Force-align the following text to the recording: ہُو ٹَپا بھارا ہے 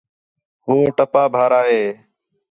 ہُو 0.65 0.75
ٹَپا 0.97 1.23
بھارا 1.33 1.61
ہے 1.69 1.83